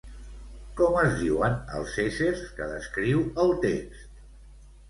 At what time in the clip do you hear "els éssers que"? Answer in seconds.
1.81-2.71